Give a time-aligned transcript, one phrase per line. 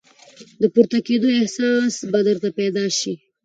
[0.61, 3.13] د پورته کېدو احساس به درته پیدا شي!